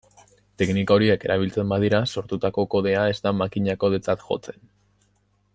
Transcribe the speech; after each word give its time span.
Teknika 0.61 0.95
horiek 0.95 1.25
erabiltzen 1.27 1.69
badira, 1.75 2.01
sortutako 2.15 2.67
kodea 2.77 3.07
ez 3.13 3.15
da 3.27 3.37
makina-kodetzat 3.45 4.29
jotzen. 4.31 4.63